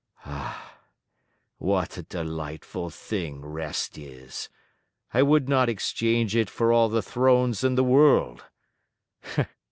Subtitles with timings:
[1.59, 4.49] What a delightful thing rest is!
[5.13, 8.43] I would not exchange it for all the thrones in the world!